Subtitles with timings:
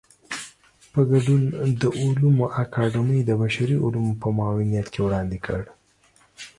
[0.91, 1.41] په ګډون
[1.81, 5.61] د علومو اکاډمۍ د بشري علومو په معاونيت کې وړاندې کړ.